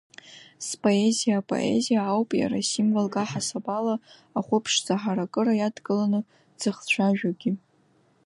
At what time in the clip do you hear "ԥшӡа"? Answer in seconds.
4.63-4.95